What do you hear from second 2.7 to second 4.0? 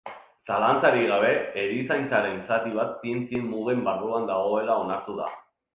bat zientzien mugen